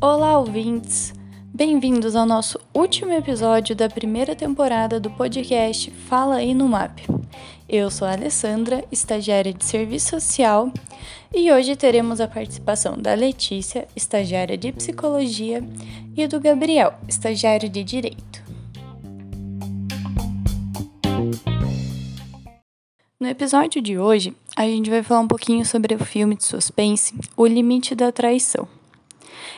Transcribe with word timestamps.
Olá, 0.00 0.38
ouvintes! 0.38 1.14
Bem-vindos 1.52 2.14
ao 2.14 2.26
nosso 2.26 2.60
último 2.74 3.12
episódio 3.12 3.74
da 3.74 3.88
primeira 3.88 4.36
temporada 4.36 5.00
do 5.00 5.10
podcast 5.10 5.90
Fala 5.90 6.36
aí 6.36 6.52
no 6.52 6.68
MAP. 6.68 7.00
Eu 7.66 7.90
sou 7.90 8.06
a 8.06 8.12
Alessandra, 8.12 8.84
estagiária 8.92 9.54
de 9.54 9.64
Serviço 9.64 10.10
Social, 10.10 10.70
e 11.34 11.50
hoje 11.50 11.74
teremos 11.74 12.20
a 12.20 12.28
participação 12.28 12.98
da 12.98 13.14
Letícia, 13.14 13.88
estagiária 13.96 14.58
de 14.58 14.72
Psicologia, 14.72 15.62
e 16.16 16.26
do 16.26 16.38
Gabriel, 16.38 16.94
estagiário 17.08 17.68
de 17.68 17.82
Direito. 17.82 18.43
No 23.24 23.30
episódio 23.30 23.80
de 23.80 23.98
hoje, 23.98 24.36
a 24.54 24.64
gente 24.66 24.90
vai 24.90 25.02
falar 25.02 25.20
um 25.20 25.26
pouquinho 25.26 25.64
sobre 25.64 25.94
o 25.94 25.98
filme 25.98 26.36
de 26.36 26.44
suspense 26.44 27.14
O 27.34 27.46
Limite 27.46 27.94
da 27.94 28.12
Traição. 28.12 28.68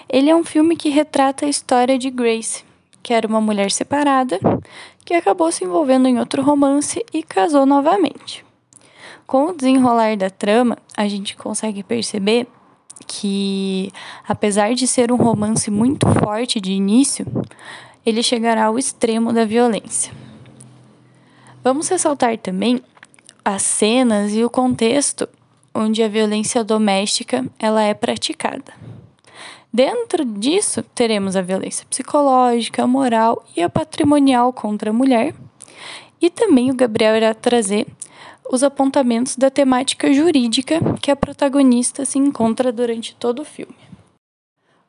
Ele 0.09 0.30
é 0.30 0.37
um 0.37 0.45
filme 0.45 0.77
que 0.77 0.88
retrata 0.88 1.45
a 1.45 1.48
história 1.48 1.98
de 1.98 2.09
Grace, 2.09 2.62
que 3.02 3.12
era 3.12 3.27
uma 3.27 3.41
mulher 3.41 3.73
separada, 3.73 4.38
que 5.05 5.15
acabou 5.15 5.51
se 5.51 5.65
envolvendo 5.65 6.07
em 6.07 6.21
outro 6.21 6.43
romance 6.43 7.05
e 7.12 7.24
casou 7.24 7.66
novamente. 7.66 8.45
Com 9.27 9.47
o 9.47 9.52
desenrolar 9.52 10.16
da 10.16 10.30
trama, 10.30 10.79
a 10.96 11.09
gente 11.09 11.37
consegue 11.37 11.83
perceber 11.83 12.46
que, 13.05 13.93
apesar 14.29 14.74
de 14.74 14.87
ser 14.87 15.10
um 15.10 15.16
romance 15.16 15.73
muito 15.73 16.07
forte 16.21 16.60
de 16.60 16.71
início, 16.71 17.27
ele 18.07 18.23
chegará 18.23 18.66
ao 18.66 18.79
extremo 18.79 19.33
da 19.33 19.45
violência. 19.45 20.12
Vamos 21.65 21.88
ressaltar 21.88 22.38
também 22.38 22.80
as 23.48 23.62
cenas 23.62 24.34
e 24.34 24.42
o 24.42 24.50
contexto 24.50 25.28
onde 25.73 26.02
a 26.02 26.09
violência 26.09 26.64
doméstica 26.64 27.46
ela 27.60 27.80
é 27.80 27.95
praticada. 27.95 28.74
Dentro 29.73 30.24
disso, 30.24 30.82
teremos 30.82 31.37
a 31.37 31.43
violência 31.43 31.87
psicológica, 31.88 32.84
moral 32.88 33.46
e 33.56 33.62
a 33.62 33.68
patrimonial 33.68 34.52
contra 34.52 34.90
a 34.90 34.93
mulher. 34.93 35.32
E 36.21 36.29
também 36.29 36.73
o 36.73 36.74
Gabriel 36.74 37.15
irá 37.15 37.32
trazer 37.34 37.87
os 38.51 38.65
apontamentos 38.65 39.37
da 39.37 39.49
temática 39.49 40.12
jurídica 40.12 40.80
que 41.01 41.12
a 41.12 41.15
protagonista 41.15 42.04
se 42.04 42.18
encontra 42.18 42.73
durante 42.73 43.15
todo 43.15 43.43
o 43.43 43.45
filme. 43.45 43.85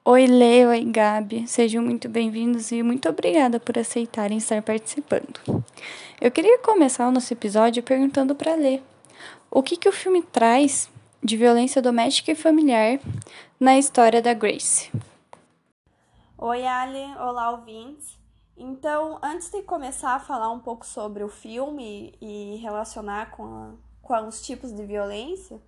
Oi, 0.09 0.25
Leo, 0.25 0.69
oi, 0.69 0.85
Gabi, 0.85 1.45
sejam 1.49 1.83
muito 1.83 2.07
bem-vindos 2.07 2.71
e 2.71 2.81
muito 2.81 3.09
obrigada 3.09 3.59
por 3.59 3.77
aceitarem 3.77 4.37
estar 4.37 4.61
participando. 4.61 5.37
Eu 6.21 6.31
queria 6.31 6.57
começar 6.59 7.09
o 7.09 7.11
nosso 7.11 7.33
episódio 7.33 7.83
perguntando 7.83 8.33
para 8.33 8.55
Lê 8.55 8.81
o 9.51 9.61
que, 9.61 9.75
que 9.75 9.89
o 9.89 9.91
filme 9.91 10.23
traz 10.23 10.89
de 11.21 11.35
violência 11.35 11.81
doméstica 11.81 12.31
e 12.31 12.35
familiar 12.35 13.01
na 13.59 13.77
história 13.77 14.21
da 14.21 14.33
Grace. 14.33 14.89
Oi, 16.37 16.65
Ali. 16.65 17.13
Olá, 17.19 17.51
ouvintes. 17.51 18.17
Então, 18.55 19.19
antes 19.21 19.51
de 19.51 19.61
começar 19.63 20.15
a 20.15 20.21
falar 20.21 20.49
um 20.53 20.59
pouco 20.59 20.85
sobre 20.85 21.21
o 21.21 21.27
filme 21.27 22.15
e 22.21 22.55
relacionar 22.61 23.31
com, 23.31 23.43
a, 23.43 23.71
com 24.01 24.25
os 24.25 24.41
tipos 24.41 24.71
de 24.71 24.85
violência, 24.85 25.61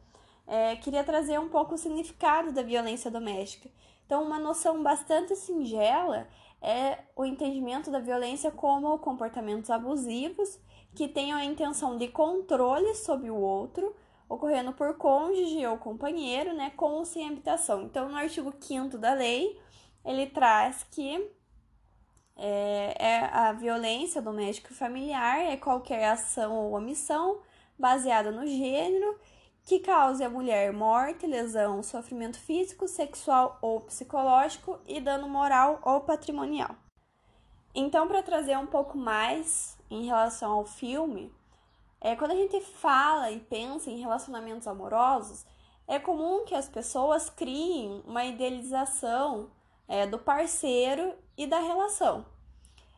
é, 0.48 0.78
queria 0.78 1.04
trazer 1.04 1.38
um 1.38 1.50
pouco 1.50 1.76
o 1.76 1.78
significado 1.78 2.54
da 2.54 2.64
violência 2.64 3.12
doméstica. 3.12 3.70
Então, 4.10 4.24
uma 4.24 4.40
noção 4.40 4.82
bastante 4.82 5.36
singela 5.36 6.28
é 6.60 6.98
o 7.16 7.24
entendimento 7.24 7.92
da 7.92 8.00
violência 8.00 8.50
como 8.50 8.98
comportamentos 8.98 9.70
abusivos 9.70 10.60
que 10.96 11.08
tenham 11.08 11.38
a 11.38 11.46
intenção 11.46 11.96
de 11.96 12.08
controle 12.08 12.96
sobre 12.96 13.30
o 13.30 13.36
outro 13.36 13.96
ocorrendo 14.28 14.74
por 14.74 14.96
cônjuge 14.96 15.64
ou 15.68 15.78
companheiro, 15.78 16.56
né, 16.56 16.72
com 16.72 16.94
ou 16.94 17.06
sem 17.06 17.28
habitação. 17.28 17.84
Então, 17.84 18.10
no 18.10 18.18
artigo 18.18 18.52
5 18.60 18.98
da 18.98 19.14
lei, 19.14 19.62
ele 20.04 20.26
traz 20.26 20.84
que 20.90 21.30
é, 22.36 22.96
é 22.98 23.20
a 23.26 23.54
violência 23.54 24.24
doméstica 24.24 24.74
e 24.74 24.76
familiar 24.76 25.38
é 25.38 25.56
qualquer 25.56 26.10
ação 26.10 26.58
ou 26.58 26.74
omissão 26.74 27.42
baseada 27.78 28.32
no 28.32 28.48
gênero 28.48 29.20
que 29.70 29.80
cause 29.82 30.24
à 30.24 30.28
mulher 30.28 30.74
morte, 30.74 31.28
lesão, 31.28 31.84
sofrimento 31.84 32.40
físico, 32.40 32.88
sexual 32.88 33.60
ou 33.62 33.80
psicológico 33.82 34.80
e 34.88 35.00
dano 35.00 35.30
moral 35.30 35.80
ou 35.84 36.02
patrimonial. 36.02 36.76
Então, 37.76 38.08
para 38.08 38.24
trazer 38.24 38.58
um 38.58 38.66
pouco 38.66 38.98
mais 38.98 39.78
em 39.88 40.08
relação 40.08 40.54
ao 40.54 40.66
filme, 40.66 41.32
é, 42.02 42.16
quando 42.16 42.32
a 42.32 42.36
gente 42.36 42.60
fala 42.62 43.30
e 43.30 43.40
pensa 43.42 43.92
em 43.92 44.00
relacionamentos 44.00 44.68
amorosos, 44.68 45.46
é 45.88 46.00
comum 46.00 46.46
que 46.46 46.56
as 46.56 46.68
pessoas 46.68 47.30
criem 47.30 48.02
uma 48.08 48.26
idealização 48.26 49.52
é, 49.88 50.08
do 50.08 50.18
parceiro 50.18 51.14
e 51.38 51.46
da 51.46 51.60
relação. 51.60 52.26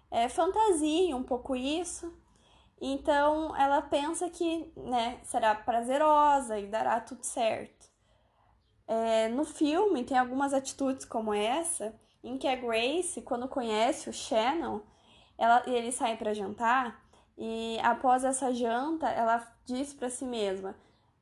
É, 0.10 0.30
fantasia 0.30 1.18
um 1.18 1.24
pouco 1.24 1.54
isso, 1.54 2.14
então 2.82 3.56
ela 3.56 3.82
pensa 3.82 4.28
que 4.30 4.74
né, 4.76 5.20
será 5.24 5.54
prazerosa 5.54 6.58
e 6.60 6.66
dará 6.66 7.00
tudo 7.00 7.24
certo. 7.24 7.90
É, 8.88 9.28
no 9.30 9.46
filme 9.46 10.04
tem 10.04 10.18
algumas 10.18 10.54
atitudes 10.54 11.06
como 11.06 11.34
essa, 11.34 11.94
em 12.24 12.38
que 12.38 12.48
a 12.48 12.56
Grace, 12.56 13.22
quando 13.22 13.48
conhece 13.48 14.10
o 14.10 14.14
Shannon, 14.14 14.82
ela, 15.38 15.64
eles 15.68 15.96
saem 15.96 16.18
para 16.18 16.34
jantar, 16.34 17.02
e 17.38 17.80
após 17.82 18.24
essa 18.24 18.54
janta, 18.54 19.08
ela 19.10 19.48
disse 19.66 19.96
para 19.96 20.10
si 20.10 20.26
mesma: 20.26 20.76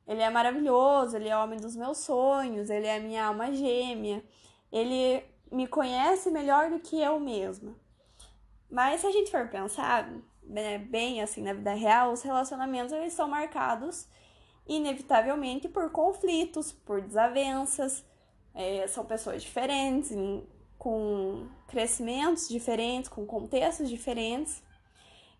Ele 0.06 0.20
é 0.20 0.28
maravilhoso, 0.28 1.16
ele 1.16 1.28
é 1.28 1.36
o 1.36 1.42
homem 1.42 1.58
dos 1.58 1.76
meus 1.76 1.98
sonhos, 1.98 2.68
ele 2.70 2.86
é 2.86 2.96
a 2.96 3.00
minha 3.00 3.26
alma 3.26 3.52
gêmea, 3.52 4.22
ele 4.72 5.24
me 5.50 5.66
conhece 5.66 6.30
melhor 6.30 6.70
do 6.70 6.80
que 6.80 7.00
eu 7.00 7.18
mesma. 7.20 7.74
Mas 8.70 9.00
se 9.00 9.06
a 9.06 9.10
gente 9.10 9.30
for 9.30 9.48
pensar 9.48 10.10
né, 10.50 10.78
bem 10.78 11.22
assim 11.22 11.42
na 11.42 11.52
vida 11.52 11.72
real, 11.72 12.12
os 12.12 12.22
relacionamentos 12.22 12.92
eles 12.92 13.12
são 13.12 13.28
marcados 13.28 14.06
inevitavelmente 14.66 15.68
por 15.68 15.90
conflitos, 15.90 16.70
por 16.72 17.00
desavenças, 17.00 18.04
é, 18.54 18.86
são 18.86 19.04
pessoas 19.04 19.42
diferentes, 19.42 20.12
com 20.78 21.48
crescimentos 21.66 22.48
diferentes, 22.48 23.08
com 23.08 23.26
contextos 23.26 23.88
diferentes. 23.88 24.62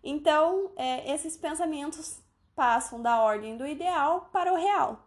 Então, 0.03 0.71
é, 0.75 1.13
esses 1.13 1.37
pensamentos 1.37 2.21
passam 2.55 3.01
da 3.01 3.21
ordem 3.21 3.57
do 3.57 3.65
ideal 3.65 4.29
para 4.31 4.51
o 4.51 4.57
real. 4.57 5.05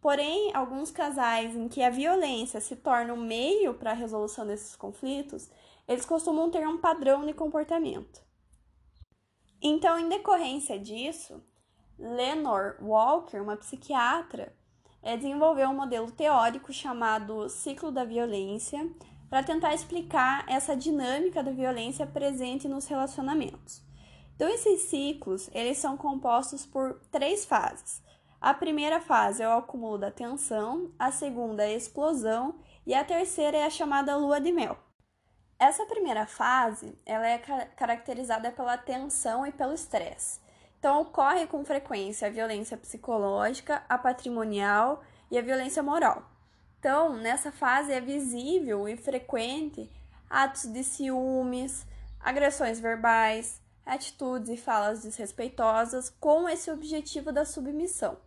Porém, 0.00 0.54
alguns 0.54 0.90
casais 0.90 1.56
em 1.56 1.66
que 1.66 1.82
a 1.82 1.88
violência 1.88 2.60
se 2.60 2.76
torna 2.76 3.14
um 3.14 3.24
meio 3.24 3.74
para 3.74 3.92
a 3.92 3.94
resolução 3.94 4.46
desses 4.46 4.76
conflitos, 4.76 5.50
eles 5.88 6.04
costumam 6.04 6.50
ter 6.50 6.66
um 6.68 6.78
padrão 6.78 7.24
de 7.24 7.32
comportamento. 7.32 8.22
Então, 9.66 9.98
em 9.98 10.10
decorrência 10.10 10.78
disso, 10.78 11.42
Lenore 11.98 12.76
Walker, 12.82 13.40
uma 13.40 13.56
psiquiatra, 13.56 14.54
é, 15.02 15.16
desenvolveu 15.16 15.70
um 15.70 15.74
modelo 15.74 16.10
teórico 16.10 16.70
chamado 16.70 17.48
ciclo 17.48 17.90
da 17.90 18.04
violência 18.04 18.86
para 19.30 19.42
tentar 19.42 19.72
explicar 19.72 20.44
essa 20.50 20.76
dinâmica 20.76 21.42
da 21.42 21.50
violência 21.50 22.06
presente 22.06 22.68
nos 22.68 22.86
relacionamentos. 22.86 23.82
Então, 24.36 24.50
esses 24.50 24.82
ciclos, 24.82 25.48
eles 25.54 25.78
são 25.78 25.96
compostos 25.96 26.66
por 26.66 27.00
três 27.10 27.46
fases. 27.46 28.02
A 28.38 28.52
primeira 28.52 29.00
fase 29.00 29.42
é 29.42 29.48
o 29.48 29.56
acúmulo 29.56 29.96
da 29.96 30.10
tensão, 30.10 30.92
a 30.98 31.10
segunda 31.10 31.62
é 31.62 31.68
a 31.68 31.76
explosão 31.76 32.56
e 32.86 32.92
a 32.92 33.02
terceira 33.02 33.56
é 33.56 33.64
a 33.64 33.70
chamada 33.70 34.14
lua 34.14 34.38
de 34.38 34.52
mel. 34.52 34.83
Essa 35.58 35.86
primeira 35.86 36.26
fase, 36.26 36.98
ela 37.06 37.26
é 37.26 37.38
caracterizada 37.76 38.50
pela 38.50 38.76
tensão 38.76 39.46
e 39.46 39.52
pelo 39.52 39.72
estresse. 39.72 40.40
Então, 40.78 41.00
ocorre 41.00 41.46
com 41.46 41.64
frequência 41.64 42.28
a 42.28 42.30
violência 42.30 42.76
psicológica, 42.76 43.82
a 43.88 43.96
patrimonial 43.96 45.02
e 45.30 45.38
a 45.38 45.42
violência 45.42 45.82
moral. 45.82 46.22
Então, 46.78 47.16
nessa 47.16 47.50
fase 47.50 47.92
é 47.92 48.00
visível 48.00 48.86
e 48.86 48.96
frequente 48.96 49.90
atos 50.28 50.64
de 50.64 50.84
ciúmes, 50.84 51.86
agressões 52.20 52.80
verbais, 52.80 53.62
atitudes 53.86 54.50
e 54.50 54.56
falas 54.56 55.02
desrespeitosas 55.02 56.10
com 56.20 56.48
esse 56.48 56.70
objetivo 56.70 57.32
da 57.32 57.44
submissão. 57.44 58.18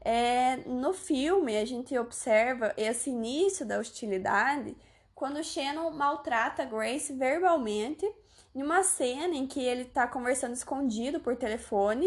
É, 0.00 0.56
no 0.66 0.92
filme, 0.92 1.56
a 1.56 1.64
gente 1.64 1.96
observa 1.98 2.72
esse 2.76 3.10
início 3.10 3.66
da 3.66 3.78
hostilidade 3.78 4.76
quando 5.18 5.42
Shannon 5.42 5.90
maltrata 5.90 6.64
Grace 6.64 7.12
verbalmente 7.12 8.06
em 8.54 8.62
uma 8.62 8.84
cena 8.84 9.34
em 9.34 9.48
que 9.48 9.58
ele 9.58 9.82
está 9.82 10.06
conversando 10.06 10.54
escondido 10.54 11.18
por 11.18 11.34
telefone 11.34 12.06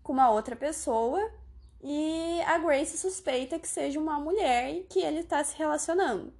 com 0.00 0.12
uma 0.12 0.30
outra 0.30 0.54
pessoa 0.54 1.20
e 1.82 2.40
a 2.46 2.56
Grace 2.58 2.96
suspeita 2.98 3.58
que 3.58 3.66
seja 3.66 3.98
uma 3.98 4.20
mulher 4.20 4.84
que 4.88 5.00
ele 5.00 5.18
está 5.18 5.42
se 5.42 5.58
relacionando. 5.58 6.32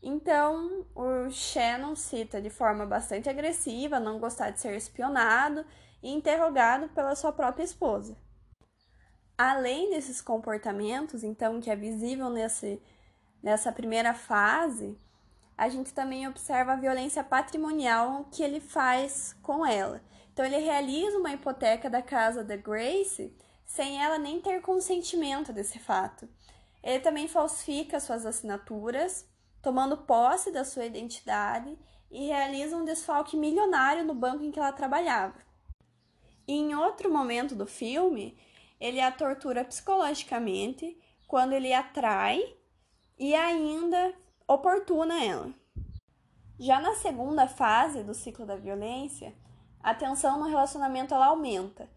Então, 0.00 0.86
o 0.94 1.28
Shannon 1.28 1.96
cita 1.96 2.40
de 2.40 2.48
forma 2.48 2.86
bastante 2.86 3.28
agressiva 3.28 3.98
não 3.98 4.20
gostar 4.20 4.50
de 4.50 4.60
ser 4.60 4.76
espionado 4.76 5.66
e 6.00 6.12
interrogado 6.12 6.88
pela 6.90 7.16
sua 7.16 7.32
própria 7.32 7.64
esposa. 7.64 8.16
além 9.36 9.90
desses 9.90 10.20
comportamentos, 10.22 11.24
então, 11.24 11.60
que 11.60 11.68
é 11.68 11.74
visível 11.74 12.30
nesse, 12.30 12.80
nessa 13.42 13.72
primeira 13.72 14.14
fase, 14.14 14.96
a 15.56 15.68
gente 15.68 15.92
também 15.92 16.26
observa 16.26 16.72
a 16.72 16.76
violência 16.76 17.22
patrimonial 17.22 18.28
que 18.30 18.42
ele 18.42 18.60
faz 18.60 19.36
com 19.42 19.64
ela. 19.64 20.02
Então, 20.32 20.44
ele 20.44 20.58
realiza 20.58 21.18
uma 21.18 21.32
hipoteca 21.32 21.90
da 21.90 22.00
casa 22.00 22.42
da 22.42 22.56
Grace 22.56 23.36
sem 23.64 24.02
ela 24.02 24.18
nem 24.18 24.40
ter 24.40 24.60
consentimento 24.60 25.52
desse 25.52 25.78
fato. 25.78 26.28
Ele 26.82 27.00
também 27.00 27.28
falsifica 27.28 28.00
suas 28.00 28.26
assinaturas, 28.26 29.26
tomando 29.62 29.96
posse 29.96 30.50
da 30.50 30.64
sua 30.64 30.84
identidade 30.84 31.78
e 32.10 32.26
realiza 32.26 32.76
um 32.76 32.84
desfalque 32.84 33.36
milionário 33.36 34.04
no 34.04 34.14
banco 34.14 34.42
em 34.42 34.50
que 34.50 34.58
ela 34.58 34.72
trabalhava. 34.72 35.38
E 36.46 36.52
em 36.52 36.74
outro 36.74 37.10
momento 37.10 37.54
do 37.54 37.66
filme, 37.66 38.36
ele 38.80 39.00
a 39.00 39.12
tortura 39.12 39.64
psicologicamente 39.64 40.98
quando 41.26 41.52
ele 41.52 41.72
atrai 41.72 42.42
e 43.18 43.34
ainda 43.34 44.12
oportuna 44.52 45.24
ela. 45.24 45.50
Já 46.58 46.80
na 46.80 46.94
segunda 46.94 47.48
fase 47.48 48.02
do 48.02 48.14
ciclo 48.14 48.44
da 48.44 48.54
violência, 48.54 49.34
a 49.82 49.94
tensão 49.94 50.38
no 50.38 50.46
relacionamento 50.46 51.14
ela 51.14 51.26
aumenta 51.26 51.88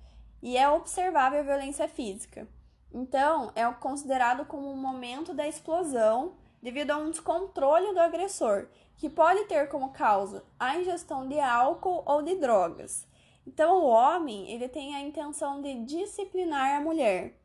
e 0.41 0.57
é 0.57 0.67
observável 0.69 1.39
a 1.39 1.43
violência 1.43 1.87
física. 1.87 2.47
Então, 2.93 3.51
é 3.55 3.69
considerado 3.73 4.45
como 4.45 4.71
um 4.71 4.77
momento 4.77 5.33
da 5.33 5.47
explosão 5.47 6.37
devido 6.61 6.91
a 6.91 6.97
um 6.97 7.11
descontrole 7.11 7.93
do 7.93 7.99
agressor, 7.99 8.67
que 8.95 9.09
pode 9.09 9.43
ter 9.45 9.67
como 9.67 9.91
causa 9.91 10.43
a 10.57 10.77
ingestão 10.77 11.27
de 11.27 11.39
álcool 11.39 12.03
ou 12.05 12.23
de 12.23 12.35
drogas. 12.35 13.05
Então, 13.45 13.83
o 13.83 13.85
homem 13.85 14.49
ele 14.49 14.69
tem 14.69 14.95
a 14.95 15.01
intenção 15.01 15.61
de 15.61 15.83
disciplinar 15.83 16.77
a 16.77 16.81
mulher, 16.81 17.37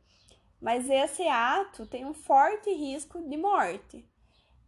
mas 0.59 0.89
esse 0.89 1.27
ato 1.27 1.85
tem 1.85 2.05
um 2.05 2.13
forte 2.13 2.71
risco 2.73 3.21
de 3.21 3.35
morte. 3.35 4.10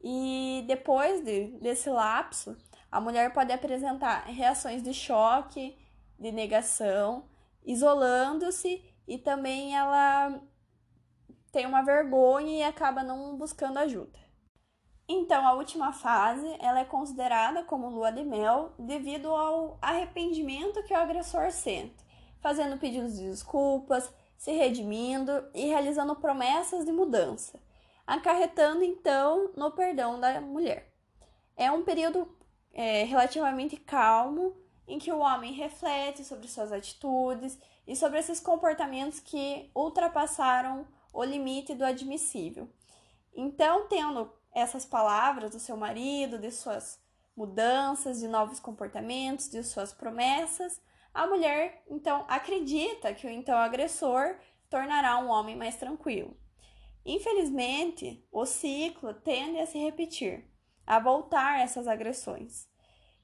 E 0.04 0.66
depois 0.68 1.24
de, 1.24 1.48
desse 1.60 1.90
lapso, 1.90 2.58
a 2.92 3.00
mulher 3.00 3.34
pode 3.34 3.54
apresentar 3.54 4.26
reações 4.26 4.84
de 4.84 4.94
choque, 4.94 5.78
de 6.20 6.32
negação, 6.32 7.30
isolando-se 7.66 8.84
e 9.08 9.18
também 9.18 9.76
ela 9.76 10.42
tem 11.52 11.66
uma 11.66 11.84
vergonha 11.84 12.58
e 12.60 12.64
acaba 12.64 13.04
não 13.04 13.38
buscando 13.38 13.78
ajuda. 13.78 14.20
Então, 15.08 15.46
a 15.46 15.54
última 15.54 15.92
fase, 15.92 16.48
ela 16.60 16.80
é 16.80 16.86
considerada 16.86 17.64
como 17.64 17.90
lua 17.90 18.12
de 18.12 18.24
mel 18.24 18.74
devido 18.80 19.30
ao 19.30 19.78
arrependimento 19.82 20.84
que 20.84 20.94
o 20.94 20.98
agressor 20.98 21.52
sente, 21.52 22.04
fazendo 22.42 22.78
pedidos 22.78 23.18
de 23.18 23.30
desculpas, 23.30 24.12
se 24.38 24.52
redimindo 24.52 25.32
e 25.54 25.68
realizando 25.68 26.16
promessas 26.16 26.86
de 26.86 26.92
mudança, 26.92 27.60
acarretando 28.06 28.84
então 28.84 29.52
no 29.56 29.72
perdão 29.72 30.20
da 30.20 30.40
mulher. 30.42 30.94
É 31.56 31.72
um 31.72 31.84
período 31.84 32.28
é, 32.74 33.04
relativamente 33.04 33.78
calmo 33.78 34.56
em 34.88 35.00
que 35.00 35.12
o 35.12 35.20
homem 35.20 35.54
reflete 35.54 36.24
sobre 36.24 36.48
suas 36.48 36.72
atitudes 36.72 37.58
e 37.88 37.96
sobre 37.96 38.20
esses 38.20 38.40
comportamentos 38.40 39.20
que 39.20 39.72
ultrapassaram 39.76 40.88
o 41.14 41.24
limite 41.24 41.76
do 41.76 41.86
admissível. 41.86 42.70
Então, 43.36 43.88
tendo 43.88 44.32
essas 44.54 44.86
palavras 44.86 45.52
do 45.52 45.60
seu 45.60 45.78
marido, 45.78 46.38
de 46.38 46.52
suas 46.52 47.00
mudanças, 47.36 48.20
de 48.20 48.28
novos 48.28 48.60
comportamentos, 48.60 49.50
de 49.50 49.64
suas 49.64 49.94
promessas, 49.94 50.82
a 51.14 51.28
mulher 51.28 51.84
então 51.90 52.26
acredita 52.28 53.14
que 53.14 53.28
o 53.28 53.30
então 53.30 53.58
agressor 53.58 54.36
tornará 54.70 55.18
um 55.20 55.30
homem 55.30 55.56
mais 55.56 55.76
tranquilo. 55.76 56.36
Infelizmente, 57.06 58.26
o 58.32 58.46
ciclo 58.46 59.14
tende 59.14 59.60
a 59.60 59.66
se 59.66 59.78
repetir, 59.78 60.46
a 60.88 61.00
voltar 61.00 61.60
essas 61.60 61.88
agressões. 61.88 62.68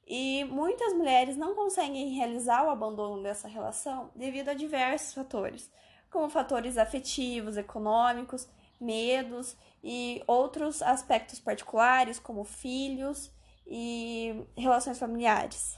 E 0.06 0.44
muitas 0.46 0.94
mulheres 0.94 1.38
não 1.38 1.56
conseguem 1.56 2.10
realizar 2.10 2.66
o 2.66 2.70
abandono 2.70 3.22
dessa 3.24 3.48
relação 3.48 4.12
devido 4.16 4.50
a 4.50 4.54
diversos 4.54 5.14
fatores, 5.14 5.72
como 6.10 6.30
fatores 6.30 6.78
afetivos, 6.78 7.56
econômicos, 7.56 8.50
medos 8.82 9.56
e 9.84 10.24
outros 10.26 10.82
aspectos 10.82 11.40
particulares, 11.40 12.20
como 12.20 12.44
filhos 12.44 13.32
e 13.68 14.44
relações 14.58 14.98
familiares. 14.98 15.78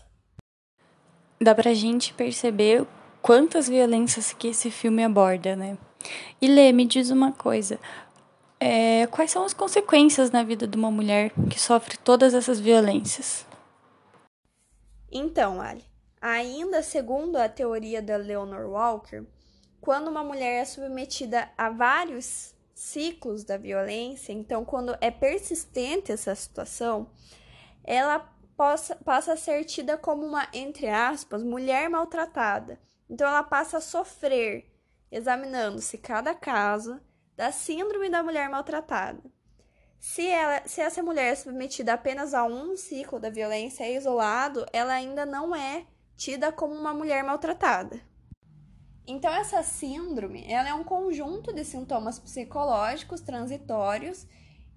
Dá 1.40 1.54
pra 1.54 1.74
gente 1.74 2.14
perceber 2.14 2.88
quantas 3.22 3.68
violências 3.68 4.32
que 4.32 4.48
esse 4.48 4.72
filme 4.72 5.04
aborda, 5.04 5.56
né? 5.56 5.78
E 6.42 6.48
Lê, 6.48 6.72
me 6.72 6.86
diz 6.86 7.10
uma 7.10 7.32
coisa. 7.32 7.80
É, 8.60 9.08
quais 9.08 9.32
são 9.32 9.44
as 9.44 9.54
consequências 9.54 10.30
na 10.30 10.44
vida 10.44 10.68
de 10.68 10.78
uma 10.78 10.92
mulher 10.92 11.32
que 11.50 11.60
sofre 11.60 11.98
todas 11.98 12.34
essas 12.34 12.60
violências? 12.60 13.46
Então, 15.12 15.60
Ali, 15.60 15.84
ainda 16.22 16.84
segundo 16.84 17.36
a 17.38 17.50
teoria 17.50 18.02
da 18.02 18.18
Leonor 18.18 18.70
Walker, 18.70 19.26
quando 19.82 20.10
uma 20.10 20.24
mulher 20.24 20.62
é 20.62 20.66
submetida 20.66 21.50
a 21.58 21.70
vários 21.70 22.54
ciclos 22.74 23.44
da 23.44 23.58
violência, 23.58 24.32
então 24.32 24.64
quando 24.64 24.96
é 25.02 25.12
persistente 25.12 26.12
essa 26.12 26.34
situação, 26.36 27.10
ela 27.84 28.20
possa, 28.56 28.96
passa 28.96 29.34
a 29.34 29.38
ser 29.38 29.66
tida 29.66 29.98
como 29.98 30.26
uma, 30.26 30.48
entre 30.54 30.88
aspas, 30.88 31.44
mulher 31.44 31.90
maltratada. 31.90 32.80
Então 33.10 33.28
ela 33.28 33.44
passa 33.44 33.78
a 33.78 33.82
sofrer, 33.82 34.71
examinando-se 35.12 35.98
cada 35.98 36.34
caso 36.34 37.00
da 37.36 37.52
síndrome 37.52 38.10
da 38.10 38.24
mulher 38.24 38.50
maltratada. 38.50 39.22
Se, 40.00 40.26
ela, 40.26 40.62
se 40.66 40.82
essa 40.82 41.04
mulher 41.04 41.34
é 41.34 41.36
submetida 41.36 41.94
apenas 41.94 42.34
a 42.34 42.44
um 42.44 42.76
ciclo 42.76 43.20
da 43.20 43.30
violência 43.30 43.90
isolado, 43.90 44.66
ela 44.74 44.94
ainda 44.94 45.26
não 45.26 45.56
é 45.56 45.86
tida 46.16 46.52
como 46.52 46.74
uma 46.74 46.94
mulher 46.94 47.24
maltratada. 47.24 48.02
Então 49.06 49.34
essa 49.34 49.62
síndrome, 49.62 50.46
ela 50.52 50.70
é 50.70 50.74
um 50.74 50.84
conjunto 50.84 51.54
de 51.54 51.66
sintomas 51.66 52.18
psicológicos 52.18 53.22
transitórios 53.22 54.26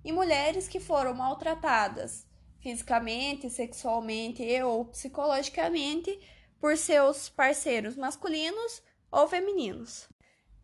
em 0.05 0.13
mulheres 0.13 0.69
que 0.69 0.81
foram 0.81 1.15
maltratadas 1.15 2.27
fisicamente, 2.65 3.51
sexualmente 3.51 4.43
e 4.43 4.63
ou 4.63 4.87
psicologicamente 4.87 6.19
por 6.59 6.79
seus 6.79 7.29
parceiros 7.29 7.95
masculinos 7.95 8.83
ou 9.13 9.29
femininos. 9.29 10.09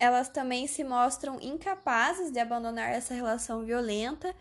Elas 0.00 0.30
também 0.30 0.66
se 0.66 0.82
mostram 0.82 1.38
incapazes 1.40 2.32
de 2.32 2.40
abandonar 2.40 2.90
essa 2.90 3.12
relação 3.12 3.64
violenta 3.64 4.34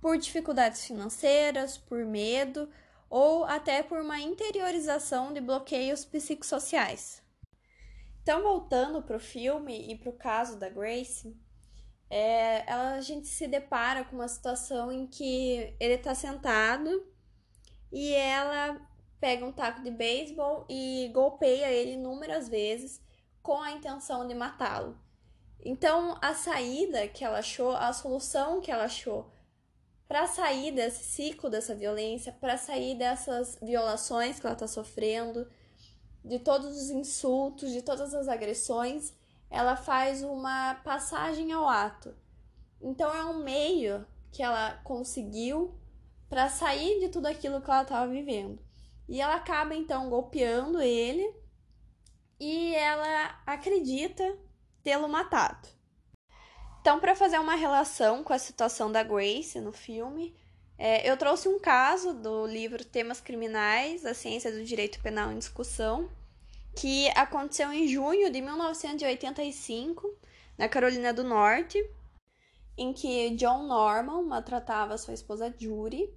por 0.00 0.16
dificuldades 0.16 0.86
financeiras, 0.86 1.76
por 1.76 2.04
medo 2.06 2.70
ou 3.10 3.44
até 3.44 3.82
por 3.82 4.00
uma 4.00 4.20
interiorização 4.20 5.32
de 5.32 5.40
bloqueios 5.40 6.04
psicossociais. 6.04 7.20
Então, 8.22 8.40
voltando 8.40 9.02
para 9.02 9.16
o 9.16 9.20
filme 9.20 9.90
e 9.90 9.98
para 9.98 10.10
o 10.10 10.16
caso 10.16 10.56
da 10.56 10.68
Grace, 10.68 11.36
é, 12.08 12.70
ela, 12.70 12.94
a 12.94 13.00
gente 13.00 13.26
se 13.26 13.48
depara 13.48 14.04
com 14.04 14.14
uma 14.14 14.28
situação 14.28 14.92
em 14.92 15.08
que 15.08 15.74
ele 15.80 15.94
está 15.94 16.14
sentado 16.14 17.04
e 17.92 18.14
ela 18.14 18.80
pega 19.20 19.44
um 19.44 19.52
taco 19.52 19.82
de 19.82 19.90
beisebol 19.90 20.64
e 20.68 21.10
golpeia 21.12 21.70
ele 21.70 21.92
inúmeras 21.92 22.48
vezes 22.48 23.02
com 23.42 23.60
a 23.60 23.72
intenção 23.72 24.26
de 24.26 24.34
matá-lo. 24.34 24.98
Então, 25.62 26.16
a 26.22 26.34
saída 26.34 27.06
que 27.08 27.24
ela 27.24 27.38
achou, 27.38 27.72
a 27.72 27.92
solução 27.92 28.60
que 28.60 28.70
ela 28.70 28.84
achou 28.84 29.30
para 30.08 30.26
sair 30.26 30.72
desse 30.72 31.04
ciclo 31.04 31.48
dessa 31.48 31.74
violência, 31.74 32.32
para 32.32 32.56
sair 32.56 32.96
dessas 32.96 33.56
violações 33.62 34.40
que 34.40 34.46
ela 34.46 34.54
está 34.54 34.66
sofrendo, 34.66 35.48
de 36.24 36.38
todos 36.38 36.76
os 36.76 36.90
insultos, 36.90 37.70
de 37.70 37.82
todas 37.82 38.12
as 38.12 38.26
agressões, 38.26 39.14
ela 39.48 39.76
faz 39.76 40.22
uma 40.22 40.74
passagem 40.76 41.52
ao 41.52 41.68
ato. 41.68 42.14
Então 42.80 43.14
é 43.14 43.24
um 43.24 43.42
meio 43.42 44.06
que 44.32 44.42
ela 44.42 44.80
conseguiu 44.84 45.74
para 46.28 46.48
sair 46.48 47.00
de 47.00 47.08
tudo 47.08 47.26
aquilo 47.26 47.60
que 47.60 47.70
ela 47.70 47.82
estava 47.82 48.10
vivendo. 48.10 48.58
E 49.08 49.20
ela 49.20 49.36
acaba 49.36 49.74
então 49.74 50.08
golpeando 50.08 50.80
ele 50.80 51.34
e 52.40 52.74
ela 52.74 53.38
acredita 53.46 54.36
tê-lo 54.82 55.08
matado. 55.08 55.68
Então, 56.80 56.98
para 56.98 57.14
fazer 57.14 57.38
uma 57.38 57.54
relação 57.54 58.24
com 58.24 58.32
a 58.32 58.38
situação 58.38 58.90
da 58.90 59.02
Grace 59.02 59.60
no 59.60 59.70
filme, 59.70 60.34
é, 60.78 61.08
eu 61.08 61.14
trouxe 61.18 61.46
um 61.46 61.58
caso 61.58 62.14
do 62.14 62.46
livro 62.46 62.82
Temas 62.82 63.20
Criminais, 63.20 64.06
a 64.06 64.14
Ciência 64.14 64.50
do 64.50 64.64
Direito 64.64 65.02
Penal 65.02 65.30
em 65.30 65.38
Discussão, 65.38 66.10
que 66.74 67.08
aconteceu 67.10 67.70
em 67.70 67.86
junho 67.86 68.32
de 68.32 68.40
1985, 68.40 70.18
na 70.56 70.70
Carolina 70.70 71.12
do 71.12 71.22
Norte, 71.22 71.78
em 72.78 72.94
que 72.94 73.28
John 73.36 73.66
Norman 73.66 74.22
maltratava 74.22 74.96
sua 74.96 75.12
esposa 75.12 75.54
Judy 75.58 76.08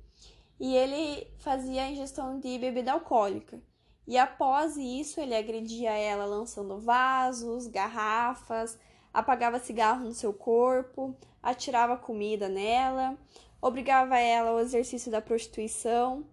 e 0.57 0.73
ele 0.73 1.27
fazia 1.39 1.89
ingestão 1.89 2.39
de 2.39 2.57
bebida 2.57 2.93
alcoólica. 2.93 3.61
E 4.07 4.17
após 4.17 4.75
isso, 4.77 5.19
ele 5.19 5.35
agredia 5.35 5.91
ela 5.91 6.25
lançando 6.25 6.77
vasos, 6.77 7.67
garrafas, 7.67 8.77
apagava 9.13 9.59
cigarro 9.59 10.03
no 10.03 10.13
seu 10.13 10.33
corpo, 10.33 11.15
atirava 11.41 11.95
comida 11.95 12.49
nela, 12.49 13.17
obrigava 13.61 14.17
ela 14.17 14.51
ao 14.51 14.59
exercício 14.59 15.11
da 15.11 15.21
prostituição, 15.21 16.25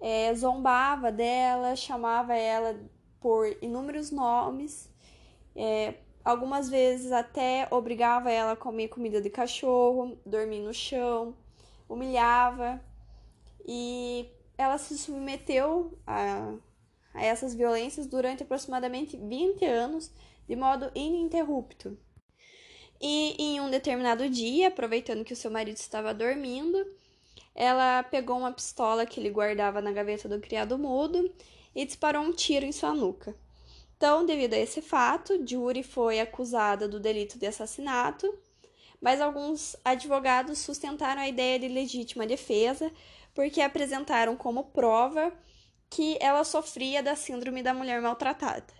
é, 0.00 0.32
zombava 0.34 1.10
dela, 1.10 1.74
chamava 1.74 2.34
ela 2.34 2.78
por 3.20 3.46
inúmeros 3.60 4.10
nomes, 4.10 4.88
é, 5.54 5.94
algumas 6.24 6.68
vezes 6.68 7.12
até 7.12 7.66
obrigava 7.70 8.30
ela 8.30 8.52
a 8.52 8.56
comer 8.56 8.88
comida 8.88 9.20
de 9.20 9.30
cachorro, 9.30 10.18
dormir 10.24 10.60
no 10.60 10.72
chão, 10.72 11.34
humilhava. 11.88 12.80
E 13.66 14.30
ela 14.56 14.78
se 14.78 14.96
submeteu 14.96 15.98
a, 16.06 16.54
a 17.12 17.24
essas 17.24 17.54
violências 17.54 18.06
durante 18.06 18.42
aproximadamente 18.42 19.16
20 19.16 19.64
anos 19.64 20.10
de 20.48 20.56
modo 20.56 20.90
ininterrupto. 20.94 21.96
E 23.00 23.34
em 23.38 23.60
um 23.60 23.70
determinado 23.70 24.28
dia, 24.28 24.68
aproveitando 24.68 25.24
que 25.24 25.32
o 25.32 25.36
seu 25.36 25.50
marido 25.50 25.76
estava 25.76 26.12
dormindo, 26.12 26.84
ela 27.54 28.02
pegou 28.02 28.38
uma 28.38 28.52
pistola 28.52 29.06
que 29.06 29.18
ele 29.18 29.30
guardava 29.30 29.80
na 29.80 29.92
gaveta 29.92 30.28
do 30.28 30.40
criado 30.40 30.78
mudo 30.78 31.32
e 31.74 31.84
disparou 31.84 32.22
um 32.22 32.32
tiro 32.32 32.66
em 32.66 32.72
sua 32.72 32.92
nuca. 32.92 33.34
Então, 33.96 34.24
devido 34.24 34.54
a 34.54 34.58
esse 34.58 34.80
fato, 34.80 35.46
Jury 35.46 35.82
foi 35.82 36.20
acusada 36.20 36.88
do 36.88 36.98
delito 36.98 37.38
de 37.38 37.46
assassinato, 37.46 38.32
mas 39.00 39.20
alguns 39.20 39.76
advogados 39.84 40.58
sustentaram 40.58 41.22
a 41.22 41.28
ideia 41.28 41.58
de 41.58 41.68
legítima 41.68 42.26
defesa 42.26 42.90
porque 43.34 43.60
apresentaram 43.60 44.36
como 44.36 44.64
prova 44.64 45.32
que 45.90 46.16
ela 46.20 46.44
sofria 46.44 47.02
da 47.02 47.16
síndrome 47.16 47.62
da 47.62 47.74
mulher 47.74 48.00
maltratada. 48.00 48.72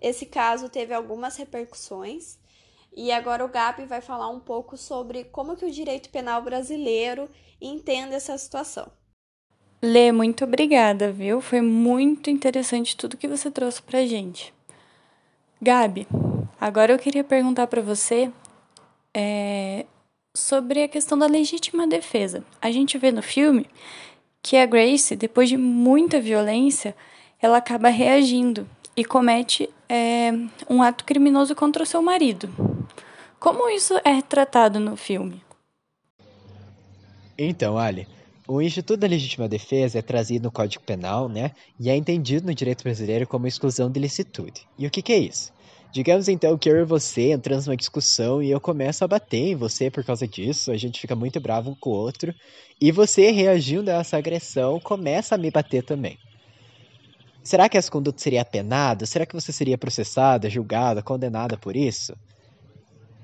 Esse 0.00 0.24
caso 0.24 0.68
teve 0.68 0.94
algumas 0.94 1.36
repercussões 1.36 2.38
e 2.96 3.10
agora 3.10 3.44
o 3.44 3.48
Gabi 3.48 3.84
vai 3.84 4.00
falar 4.00 4.28
um 4.28 4.40
pouco 4.40 4.76
sobre 4.76 5.24
como 5.24 5.56
que 5.56 5.66
o 5.66 5.70
direito 5.70 6.08
penal 6.08 6.40
brasileiro 6.40 7.28
entende 7.60 8.14
essa 8.14 8.38
situação. 8.38 8.90
Lê, 9.82 10.10
muito 10.12 10.44
obrigada, 10.44 11.12
viu? 11.12 11.40
Foi 11.40 11.60
muito 11.60 12.30
interessante 12.30 12.96
tudo 12.96 13.16
que 13.16 13.28
você 13.28 13.50
trouxe 13.50 13.82
pra 13.82 14.06
gente. 14.06 14.54
Gabi, 15.60 16.06
agora 16.60 16.92
eu 16.92 16.98
queria 16.98 17.24
perguntar 17.24 17.66
para 17.66 17.82
você 17.82 18.30
é, 19.14 19.84
sobre 20.34 20.82
a 20.82 20.88
questão 20.88 21.18
da 21.18 21.26
legítima 21.26 21.86
defesa. 21.86 22.44
A 22.60 22.70
gente 22.70 22.96
vê 22.98 23.10
no 23.10 23.22
filme 23.22 23.66
que 24.46 24.56
a 24.56 24.64
Grace, 24.64 25.16
depois 25.16 25.48
de 25.48 25.56
muita 25.56 26.20
violência, 26.20 26.94
ela 27.42 27.56
acaba 27.58 27.88
reagindo 27.88 28.64
e 28.96 29.04
comete 29.04 29.68
é, 29.88 30.30
um 30.70 30.80
ato 30.84 31.04
criminoso 31.04 31.52
contra 31.56 31.82
o 31.82 31.86
seu 31.86 32.00
marido. 32.00 32.48
Como 33.40 33.68
isso 33.68 33.94
é 34.04 34.12
retratado 34.12 34.78
no 34.78 34.96
filme? 34.96 35.42
Então, 37.36 37.76
Ali, 37.76 38.06
o 38.46 38.62
Instituto 38.62 39.00
da 39.00 39.08
Legítima 39.08 39.48
Defesa 39.48 39.98
é 39.98 40.02
trazido 40.02 40.44
no 40.44 40.52
Código 40.52 40.84
Penal, 40.84 41.28
né? 41.28 41.50
E 41.80 41.90
é 41.90 41.96
entendido 41.96 42.46
no 42.46 42.54
direito 42.54 42.84
brasileiro 42.84 43.26
como 43.26 43.48
exclusão 43.48 43.90
de 43.90 43.98
licitude. 43.98 44.60
E 44.78 44.86
o 44.86 44.90
que, 44.92 45.02
que 45.02 45.12
é 45.12 45.18
isso? 45.18 45.52
Digamos 45.96 46.28
então 46.28 46.58
que 46.58 46.68
eu 46.68 46.76
e 46.76 46.84
você 46.84 47.32
entramos 47.32 47.66
numa 47.66 47.74
discussão 47.74 48.42
e 48.42 48.50
eu 48.50 48.60
começo 48.60 49.02
a 49.02 49.08
bater 49.08 49.52
em 49.52 49.56
você 49.56 49.90
por 49.90 50.04
causa 50.04 50.28
disso, 50.28 50.70
a 50.70 50.76
gente 50.76 51.00
fica 51.00 51.16
muito 51.16 51.40
bravo 51.40 51.70
um 51.70 51.74
com 51.74 51.88
o 51.88 51.94
outro, 51.94 52.34
e 52.78 52.92
você 52.92 53.30
reagindo 53.30 53.90
a 53.90 53.94
essa 53.94 54.18
agressão 54.18 54.78
começa 54.78 55.34
a 55.34 55.38
me 55.38 55.50
bater 55.50 55.82
também. 55.82 56.18
Será 57.42 57.66
que 57.66 57.78
essa 57.78 57.90
conduta 57.90 58.20
seria 58.20 58.44
penada? 58.44 59.06
Será 59.06 59.24
que 59.24 59.32
você 59.32 59.50
seria 59.52 59.78
processada, 59.78 60.50
julgada, 60.50 61.02
condenada 61.02 61.56
por 61.56 61.74
isso? 61.74 62.14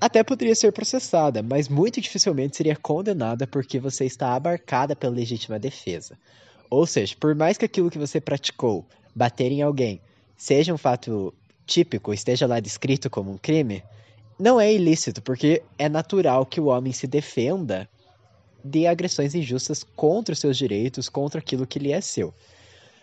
Até 0.01 0.23
poderia 0.23 0.55
ser 0.55 0.71
processada, 0.71 1.43
mas 1.43 1.69
muito 1.69 2.01
dificilmente 2.01 2.57
seria 2.57 2.75
condenada 2.75 3.45
porque 3.45 3.79
você 3.79 4.05
está 4.05 4.33
abarcada 4.33 4.95
pela 4.95 5.13
legítima 5.13 5.59
defesa. 5.59 6.17
Ou 6.71 6.87
seja, 6.87 7.15
por 7.19 7.35
mais 7.35 7.55
que 7.55 7.65
aquilo 7.65 7.91
que 7.91 7.99
você 7.99 8.19
praticou, 8.19 8.83
bater 9.15 9.51
em 9.51 9.61
alguém, 9.61 10.01
seja 10.35 10.73
um 10.73 10.77
fato 10.77 11.31
típico, 11.65 12.13
esteja 12.13 12.47
lá 12.47 12.59
descrito 12.59 13.09
como 13.09 13.31
um 13.31 13.37
crime, 13.37 13.83
não 14.39 14.59
é 14.59 14.73
ilícito, 14.73 15.21
porque 15.21 15.61
é 15.77 15.87
natural 15.87 16.45
que 16.45 16.59
o 16.59 16.65
homem 16.65 16.91
se 16.91 17.07
defenda 17.07 17.87
de 18.63 18.87
agressões 18.87 19.35
injustas 19.35 19.83
contra 19.95 20.33
os 20.33 20.39
seus 20.39 20.57
direitos, 20.57 21.09
contra 21.09 21.39
aquilo 21.39 21.67
que 21.67 21.79
lhe 21.79 21.91
é 21.91 22.01
seu. 22.01 22.33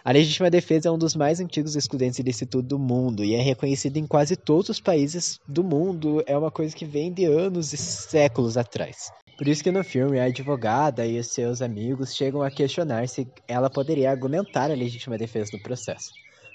A 0.02 0.12
legítima 0.12 0.48
defesa 0.48 0.88
é 0.88 0.90
um 0.90 0.96
dos 0.96 1.14
mais 1.14 1.40
antigos 1.40 1.76
excludentes 1.76 2.16
de 2.16 2.22
licitude 2.22 2.66
do 2.66 2.78
mundo 2.78 3.22
e 3.22 3.34
é 3.34 3.42
reconhecido 3.42 3.98
em 3.98 4.06
quase 4.06 4.34
todos 4.34 4.70
os 4.70 4.80
países 4.80 5.38
do 5.46 5.62
mundo. 5.62 6.24
É 6.26 6.36
uma 6.36 6.50
coisa 6.50 6.74
que 6.74 6.86
vem 6.86 7.12
de 7.12 7.26
anos 7.26 7.74
e 7.74 7.76
séculos 7.76 8.56
atrás. 8.56 9.10
Por 9.36 9.46
isso 9.46 9.62
que 9.62 9.70
no 9.70 9.84
filme 9.84 10.18
a 10.18 10.24
advogada 10.24 11.06
e 11.06 11.18
os 11.18 11.28
seus 11.28 11.60
amigos 11.60 12.14
chegam 12.14 12.42
a 12.42 12.50
questionar 12.50 13.08
se 13.08 13.28
ela 13.46 13.68
poderia 13.68 14.10
argumentar 14.10 14.70
a 14.70 14.74
legítima 14.74 15.18
defesa 15.18 15.50
no 15.52 15.62
processo. 15.62 16.12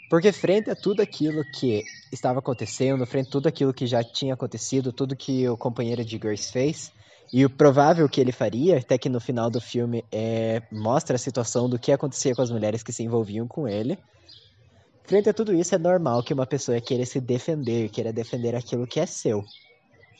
Porque 0.09 0.31
frente 0.31 0.69
a 0.69 0.75
tudo 0.75 1.01
aquilo 1.01 1.43
que 1.51 1.83
estava 2.12 2.39
acontecendo, 2.39 3.05
frente 3.05 3.27
a 3.27 3.31
tudo 3.31 3.47
aquilo 3.47 3.74
que 3.74 3.88
já 3.88 4.03
tinha 4.03 4.33
acontecido, 4.33 4.93
tudo 4.93 5.15
que 5.15 5.47
o 5.50 5.57
companheiro 5.57 6.05
de 6.05 6.17
Grace 6.17 6.51
fez, 6.51 6.91
e 7.33 7.43
o 7.43 7.50
provável 7.50 8.07
que 8.07 8.21
ele 8.21 8.31
faria, 8.31 8.77
até 8.77 8.97
que 8.97 9.09
no 9.09 9.19
final 9.19 9.50
do 9.50 9.59
filme 9.59 10.05
é, 10.12 10.62
mostra 10.71 11.15
a 11.15 11.19
situação 11.19 11.67
do 11.67 11.79
que 11.79 11.91
acontecia 11.91 12.35
com 12.35 12.41
as 12.41 12.51
mulheres 12.51 12.83
que 12.83 12.93
se 12.93 13.03
envolviam 13.03 13.47
com 13.47 13.67
ele. 13.67 13.97
Frente 15.03 15.29
a 15.29 15.33
tudo 15.33 15.53
isso, 15.53 15.74
é 15.74 15.77
normal 15.77 16.24
que 16.24 16.33
uma 16.33 16.45
pessoa 16.45 16.79
queira 16.79 17.05
se 17.05 17.19
defender, 17.19 17.89
queira 17.89 18.13
defender 18.13 18.55
aquilo 18.55 18.88
que 18.88 19.00
é 19.00 19.05
seu. 19.05 19.43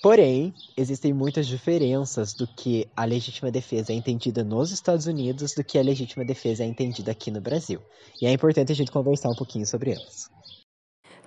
Porém, 0.02 0.54
existem 0.78 1.14
muitas 1.14 1.48
diferenças 1.48 2.34
do 2.34 2.48
que 2.48 2.88
a 2.96 3.06
legítima 3.06 3.52
defesa 3.52 3.92
é 3.92 3.96
entendida 3.96 4.44
nos 4.44 4.72
Estados 4.72 5.08
Unidos 5.08 5.54
do 5.54 5.64
que 5.64 5.78
a 5.78 5.82
legítima 5.82 6.24
defesa 6.24 6.64
é 6.64 6.68
entendida 6.68 7.12
aqui 7.12 7.32
no 7.32 7.42
Brasil. 7.42 7.80
E 8.22 8.25
é 8.25 8.32
importante 8.32 8.72
a 8.72 8.75
gente 8.75 8.92
conversar 8.92 9.30
um 9.30 9.36
pouquinho 9.36 9.66
sobre 9.66 9.92
elas. 9.92 10.30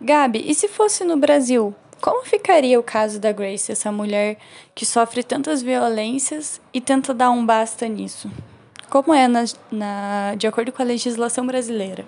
Gabi, 0.00 0.44
e 0.46 0.54
se 0.54 0.68
fosse 0.68 1.04
no 1.04 1.16
Brasil? 1.16 1.74
Como 2.00 2.24
ficaria 2.24 2.78
o 2.78 2.82
caso 2.82 3.18
da 3.18 3.32
Grace, 3.32 3.72
essa 3.72 3.90
mulher 3.90 4.38
que 4.72 4.86
sofre 4.86 5.24
tantas 5.24 5.60
violências 5.60 6.60
e 6.72 6.80
tenta 6.80 7.12
dar 7.12 7.30
um 7.30 7.44
basta 7.44 7.88
nisso? 7.88 8.30
Como 8.88 9.12
é 9.12 9.26
na, 9.26 9.44
na, 9.70 10.34
de 10.36 10.46
acordo 10.46 10.70
com 10.70 10.80
a 10.80 10.84
legislação 10.84 11.44
brasileira? 11.44 12.06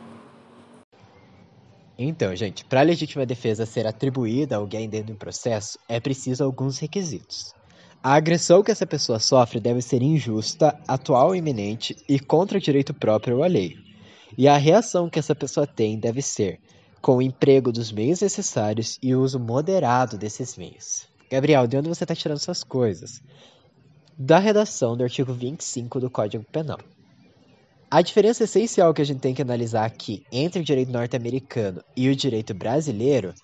Então, 2.02 2.34
gente, 2.34 2.64
para 2.64 2.80
a 2.80 2.82
legítima 2.82 3.26
defesa 3.26 3.66
ser 3.66 3.86
atribuída 3.86 4.54
a 4.54 4.58
alguém 4.58 4.88
dentro 4.88 5.12
do 5.12 5.18
processo, 5.18 5.78
é 5.86 6.00
preciso 6.00 6.42
alguns 6.42 6.78
requisitos. 6.78 7.54
A 8.02 8.14
agressão 8.14 8.62
que 8.62 8.70
essa 8.70 8.86
pessoa 8.86 9.18
sofre 9.18 9.60
deve 9.60 9.82
ser 9.82 10.00
injusta, 10.00 10.74
atual 10.88 11.36
iminente 11.36 11.94
e 12.08 12.18
contra 12.18 12.56
o 12.56 12.60
direito 12.60 12.94
próprio 12.94 13.36
ou 13.36 13.42
alheio. 13.42 13.82
E 14.38 14.48
a 14.48 14.56
reação 14.56 15.10
que 15.10 15.18
essa 15.18 15.34
pessoa 15.34 15.66
tem 15.66 15.98
deve 15.98 16.22
ser 16.22 16.58
com 17.02 17.16
o 17.16 17.22
emprego 17.22 17.70
dos 17.70 17.92
meios 17.92 18.22
necessários 18.22 18.98
e 19.02 19.14
o 19.14 19.20
uso 19.20 19.38
moderado 19.38 20.16
desses 20.16 20.56
meios. 20.56 21.06
Gabriel, 21.30 21.66
de 21.66 21.76
onde 21.76 21.90
você 21.90 22.04
está 22.04 22.14
tirando 22.14 22.38
essas 22.38 22.64
coisas? 22.64 23.22
Da 24.16 24.38
redação 24.38 24.96
do 24.96 25.04
artigo 25.04 25.34
25 25.34 26.00
do 26.00 26.08
Código 26.08 26.46
Penal. 26.50 26.78
A 27.92 28.02
diferença 28.02 28.44
essencial 28.44 28.94
que 28.94 29.02
a 29.02 29.04
gente 29.04 29.18
tem 29.18 29.34
que 29.34 29.42
analisar 29.42 29.84
aqui 29.84 30.22
entre 30.30 30.60
o 30.60 30.64
direito 30.64 30.92
norte-americano 30.92 31.82
e 31.96 32.08
o 32.08 32.14
direito 32.14 32.54
brasileiro 32.54 33.34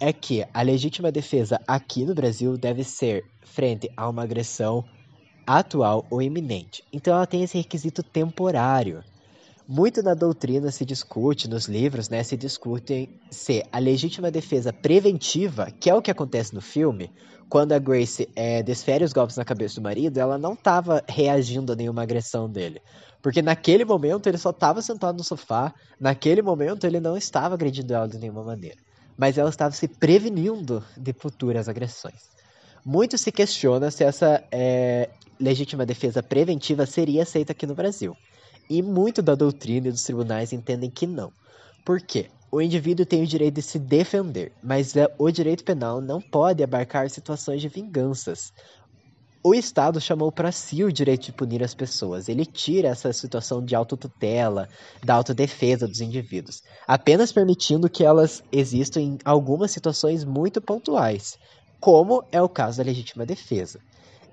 é 0.00 0.10
que 0.10 0.42
a 0.54 0.62
legítima 0.62 1.12
defesa 1.12 1.60
aqui 1.68 2.06
no 2.06 2.14
Brasil 2.14 2.56
deve 2.56 2.82
ser 2.82 3.26
frente 3.42 3.90
a 3.94 4.08
uma 4.08 4.22
agressão 4.22 4.82
atual 5.46 6.06
ou 6.10 6.22
iminente. 6.22 6.82
Então 6.90 7.14
ela 7.14 7.26
tem 7.26 7.42
esse 7.42 7.58
requisito 7.58 8.02
temporário. 8.02 9.04
Muito 9.72 10.02
na 10.02 10.14
doutrina 10.14 10.72
se 10.72 10.84
discute, 10.84 11.48
nos 11.48 11.66
livros, 11.66 12.08
né, 12.08 12.24
se 12.24 12.36
discutem 12.36 13.08
se 13.30 13.62
a 13.70 13.78
legítima 13.78 14.28
defesa 14.28 14.72
preventiva, 14.72 15.70
que 15.70 15.88
é 15.88 15.94
o 15.94 16.02
que 16.02 16.10
acontece 16.10 16.52
no 16.52 16.60
filme, 16.60 17.08
quando 17.48 17.70
a 17.70 17.78
Grace 17.78 18.28
é, 18.34 18.64
desfere 18.64 19.04
os 19.04 19.12
golpes 19.12 19.36
na 19.36 19.44
cabeça 19.44 19.76
do 19.76 19.84
marido, 19.84 20.18
ela 20.18 20.36
não 20.36 20.54
estava 20.54 21.04
reagindo 21.08 21.72
a 21.72 21.76
nenhuma 21.76 22.02
agressão 22.02 22.50
dele. 22.50 22.82
Porque 23.22 23.40
naquele 23.40 23.84
momento 23.84 24.26
ele 24.26 24.38
só 24.38 24.50
estava 24.50 24.82
sentado 24.82 25.16
no 25.16 25.22
sofá, 25.22 25.72
naquele 26.00 26.42
momento 26.42 26.84
ele 26.84 26.98
não 26.98 27.16
estava 27.16 27.54
agredindo 27.54 27.94
ela 27.94 28.08
de 28.08 28.18
nenhuma 28.18 28.42
maneira. 28.42 28.78
Mas 29.16 29.38
ela 29.38 29.50
estava 29.50 29.72
se 29.72 29.86
prevenindo 29.86 30.84
de 30.96 31.12
futuras 31.12 31.68
agressões. 31.68 32.28
Muito 32.84 33.16
se 33.16 33.30
questiona 33.30 33.88
se 33.92 34.02
essa 34.02 34.42
é, 34.50 35.10
legítima 35.38 35.86
defesa 35.86 36.24
preventiva 36.24 36.86
seria 36.86 37.22
aceita 37.22 37.52
aqui 37.52 37.68
no 37.68 37.74
Brasil. 37.76 38.16
E 38.70 38.80
muito 38.82 39.20
da 39.20 39.34
doutrina 39.34 39.88
e 39.88 39.90
dos 39.90 40.04
tribunais 40.04 40.52
entendem 40.52 40.88
que 40.88 41.04
não. 41.04 41.32
Por 41.84 42.00
quê? 42.00 42.30
O 42.52 42.62
indivíduo 42.62 43.04
tem 43.04 43.22
o 43.22 43.26
direito 43.26 43.56
de 43.56 43.62
se 43.62 43.80
defender, 43.80 44.52
mas 44.62 44.96
é, 44.96 45.12
o 45.18 45.28
direito 45.30 45.64
penal 45.64 46.00
não 46.00 46.20
pode 46.20 46.62
abarcar 46.62 47.10
situações 47.10 47.60
de 47.60 47.68
vinganças. 47.68 48.52
O 49.42 49.54
Estado 49.54 50.00
chamou 50.00 50.30
para 50.30 50.52
si 50.52 50.84
o 50.84 50.92
direito 50.92 51.26
de 51.26 51.32
punir 51.32 51.64
as 51.64 51.74
pessoas. 51.74 52.28
Ele 52.28 52.46
tira 52.46 52.88
essa 52.88 53.12
situação 53.12 53.64
de 53.64 53.74
autotutela, 53.74 54.68
da 55.02 55.14
autodefesa 55.14 55.88
dos 55.88 56.00
indivíduos, 56.00 56.62
apenas 56.86 57.32
permitindo 57.32 57.90
que 57.90 58.04
elas 58.04 58.42
existam 58.52 59.00
em 59.00 59.18
algumas 59.24 59.72
situações 59.72 60.24
muito 60.24 60.60
pontuais. 60.60 61.36
como 61.80 62.22
é 62.30 62.40
o 62.40 62.48
caso 62.48 62.78
da 62.78 62.84
legítima 62.84 63.26
defesa. 63.26 63.80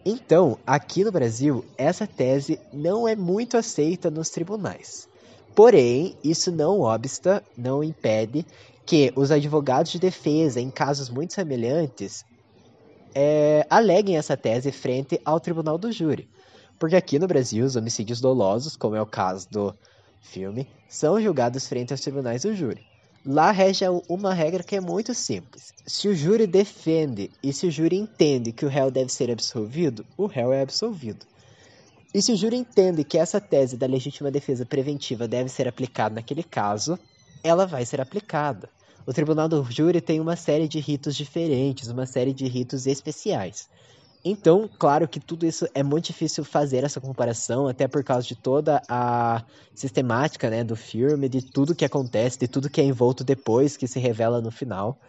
Então, 0.06 0.58
aqui 0.66 1.04
no 1.04 1.12
Brasil, 1.12 1.66
essa 1.78 2.08
tese 2.08 2.60
não 2.72 3.08
é 3.08 3.16
muito 3.16 3.58
aceita 3.58 4.10
nos 4.10 4.30
tribunais. 4.30 5.08
Porém, 5.54 6.16
isso 6.24 6.52
não 6.52 6.82
obsta, 6.82 7.44
não 7.58 7.84
impede 7.84 8.46
que 8.86 9.12
os 9.16 9.32
advogados 9.32 9.92
de 9.92 10.00
defesa, 10.00 10.62
em 10.62 10.72
casos 10.72 11.10
muito 11.10 11.34
semelhantes, 11.34 12.24
é, 13.14 13.66
aleguem 13.70 14.18
essa 14.18 14.38
tese 14.38 14.72
frente 14.72 15.20
ao 15.26 15.40
tribunal 15.40 15.78
do 15.78 15.92
júri. 15.92 16.30
Porque 16.80 16.96
aqui 16.96 17.20
no 17.20 17.28
Brasil, 17.28 17.66
os 17.66 17.76
homicídios 17.76 18.22
dolosos, 18.22 18.78
como 18.78 18.96
é 18.96 19.02
o 19.02 19.06
caso 19.06 19.50
do 19.50 19.76
filme, 20.22 20.70
são 20.88 21.20
julgados 21.20 21.68
frente 21.68 21.92
aos 21.92 22.02
tribunais 22.02 22.44
do 22.44 22.56
júri. 22.56 22.87
Lá 23.30 23.52
rege 23.52 23.84
uma 24.08 24.34
regra 24.34 24.64
que 24.64 24.78
é 24.78 24.80
muito 24.80 25.14
simples. 25.14 25.74
Se 25.86 26.08
o 26.08 26.16
júri 26.16 26.48
defende 26.48 27.30
e 27.44 27.52
se 27.52 27.68
o 27.68 27.72
júri 27.72 27.98
entende 27.98 28.54
que 28.54 28.66
o 28.66 28.70
réu 28.70 28.90
deve 28.90 29.12
ser 29.12 29.30
absolvido, 29.30 30.06
o 30.16 30.28
réu 30.28 30.54
é 30.54 30.62
absolvido. 30.62 31.26
E 32.14 32.22
se 32.22 32.32
o 32.32 32.38
júri 32.38 32.56
entende 32.56 33.04
que 33.04 33.18
essa 33.18 33.42
tese 33.42 33.76
da 33.76 33.86
legítima 33.86 34.32
defesa 34.32 34.66
preventiva 34.66 35.28
deve 35.28 35.50
ser 35.50 35.68
aplicada 35.68 36.16
naquele 36.16 36.42
caso, 36.42 36.98
ela 37.44 37.68
vai 37.68 37.86
ser 37.86 38.00
aplicada. 38.00 38.70
O 39.06 39.12
tribunal 39.12 39.50
do 39.50 39.62
júri 39.70 40.00
tem 40.00 40.22
uma 40.22 40.38
série 40.38 40.70
de 40.70 40.80
ritos 40.80 41.14
diferentes, 41.14 41.90
uma 41.90 42.06
série 42.06 42.32
de 42.32 42.48
ritos 42.48 42.88
especiais. 42.88 43.68
Então, 44.30 44.70
claro 44.78 45.08
que 45.08 45.22
tudo 45.22 45.46
isso 45.46 45.66
é 45.74 45.82
muito 45.82 46.08
difícil 46.08 46.44
fazer 46.44 46.84
essa 46.84 47.00
comparação, 47.00 47.66
até 47.66 47.88
por 47.88 48.04
causa 48.04 48.28
de 48.28 48.36
toda 48.36 48.82
a 48.90 49.42
sistemática 49.74 50.50
né, 50.50 50.66
do 50.66 50.76
filme, 50.76 51.30
de 51.30 51.42
tudo 51.42 51.74
que 51.74 51.86
acontece, 51.86 52.38
de 52.38 52.46
tudo 52.46 52.70
que 52.70 52.82
é 52.82 52.84
envolto 52.84 53.24
depois, 53.24 53.78
que 53.78 53.88
se 53.88 54.00
revela 54.00 54.42
no 54.42 54.52
final. 54.52 55.00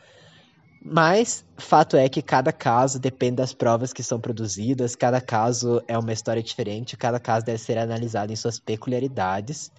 Mas, 0.81 1.45
fato 1.57 1.97
é 1.97 2.09
que 2.09 2.23
cada 2.23 2.53
caso 2.53 3.01
depende 3.01 3.37
das 3.37 3.53
provas 3.53 3.93
que 3.93 4.05
são 4.05 4.21
produzidas, 4.21 4.95
cada 4.95 5.21
caso 5.21 5.83
é 5.89 5.99
uma 5.99 6.13
história 6.13 6.41
diferente, 6.41 6.97
cada 6.97 7.19
caso 7.19 7.45
deve 7.45 7.59
ser 7.59 7.77
analisado 7.77 8.33
em 8.33 8.37
suas 8.37 8.61
peculiaridades. 8.61 9.73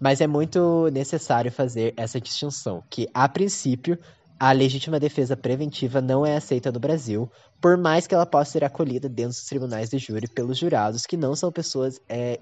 Mas 0.00 0.22
é 0.22 0.26
muito 0.26 0.88
necessário 0.90 1.52
fazer 1.52 1.92
essa 1.98 2.18
distinção, 2.18 2.82
que 2.88 3.08
a 3.12 3.28
princípio 3.28 3.98
a 4.38 4.52
legítima 4.52 5.00
defesa 5.00 5.36
preventiva 5.36 6.00
não 6.00 6.24
é 6.24 6.36
aceita 6.36 6.70
no 6.70 6.78
Brasil, 6.78 7.30
por 7.60 7.76
mais 7.76 8.06
que 8.06 8.14
ela 8.14 8.26
possa 8.26 8.52
ser 8.52 8.64
acolhida 8.64 9.08
dentro 9.08 9.30
dos 9.32 9.46
tribunais 9.46 9.88
de 9.88 9.98
júri 9.98 10.28
pelos 10.28 10.58
jurados, 10.58 11.06
que 11.06 11.16
não 11.16 11.34
são 11.34 11.50
pessoas 11.50 11.98
é, 12.08 12.38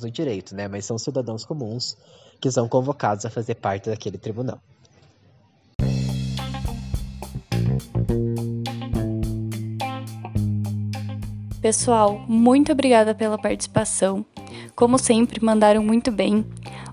no 0.00 0.10
direito, 0.10 0.54
né, 0.54 0.68
mas 0.68 0.84
são 0.84 0.98
cidadãos 0.98 1.44
comuns 1.44 1.96
que 2.40 2.50
são 2.50 2.68
convocados 2.68 3.24
a 3.24 3.30
fazer 3.30 3.54
parte 3.54 3.88
daquele 3.88 4.18
tribunal. 4.18 4.60
Pessoal, 11.62 12.18
muito 12.28 12.72
obrigada 12.72 13.14
pela 13.14 13.38
participação. 13.38 14.26
Como 14.74 14.98
sempre, 14.98 15.44
mandaram 15.44 15.82
muito 15.82 16.10
bem. 16.10 16.44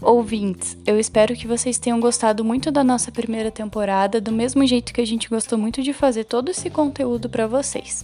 Ouvintes, 0.01 0.77
eu 0.85 0.99
espero 0.99 1.35
que 1.35 1.47
vocês 1.47 1.77
tenham 1.77 1.99
gostado 1.99 2.43
muito 2.43 2.71
da 2.71 2.83
nossa 2.83 3.11
primeira 3.11 3.51
temporada, 3.51 4.19
do 4.19 4.31
mesmo 4.31 4.65
jeito 4.65 4.93
que 4.93 5.01
a 5.01 5.07
gente 5.07 5.29
gostou 5.29 5.57
muito 5.57 5.81
de 5.81 5.93
fazer 5.93 6.25
todo 6.25 6.49
esse 6.49 6.69
conteúdo 6.69 7.29
para 7.29 7.47
vocês. 7.47 8.03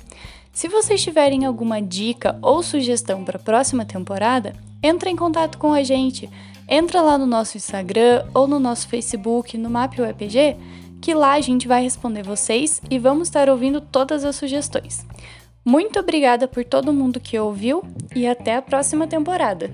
Se 0.53 0.67
vocês 0.67 1.03
tiverem 1.03 1.45
alguma 1.45 1.81
dica 1.81 2.37
ou 2.41 2.63
sugestão 2.63 3.23
para 3.23 3.37
a 3.37 3.41
próxima 3.43 3.83
temporada, 3.83 4.53
entre 4.81 5.09
em 5.09 5.15
contato 5.15 5.57
com 5.57 5.73
a 5.73 5.83
gente. 5.83 6.29
Entra 6.67 7.01
lá 7.01 7.17
no 7.17 7.25
nosso 7.25 7.57
Instagram 7.57 8.25
ou 8.33 8.47
no 8.47 8.59
nosso 8.59 8.87
Facebook, 8.87 9.57
no 9.57 9.69
Map 9.69 9.97
UEPG, 9.99 10.55
que 11.01 11.13
lá 11.13 11.33
a 11.33 11.41
gente 11.41 11.67
vai 11.67 11.83
responder 11.83 12.23
vocês 12.23 12.81
e 12.89 12.97
vamos 12.97 13.27
estar 13.27 13.49
ouvindo 13.49 13.81
todas 13.81 14.23
as 14.23 14.35
sugestões. 14.35 15.05
Muito 15.65 15.99
obrigada 15.99 16.47
por 16.47 16.63
todo 16.63 16.93
mundo 16.93 17.19
que 17.19 17.39
ouviu 17.39 17.81
e 18.15 18.27
até 18.27 18.55
a 18.55 18.61
próxima 18.61 19.07
temporada! 19.07 19.71